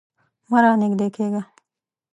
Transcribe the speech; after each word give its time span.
مه 0.49 0.59
رانږدې 0.63 1.07
کیږه 1.15 1.41